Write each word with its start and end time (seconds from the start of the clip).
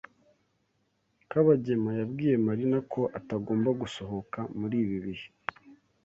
Kabagema 1.29 1.89
yabwiye 1.99 2.35
Marina 2.47 2.79
ko 2.91 3.01
atagomba 3.19 3.69
gusohoka 3.81 4.39
muri 4.59 4.75
ibi 4.83 4.97
bihe. 5.05 5.27